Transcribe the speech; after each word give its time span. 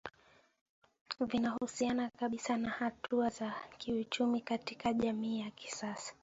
vinahusiana 1.19 2.09
kabisa 2.19 2.57
na 2.57 2.69
hatua 2.69 3.29
za 3.29 3.53
kiuchumi 3.77 4.41
katika 4.41 4.93
jamii 4.93 5.39
ya 5.39 5.51
kisasa 5.51 6.13